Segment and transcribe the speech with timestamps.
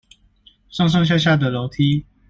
[0.71, 2.03] 上上下下的樓梯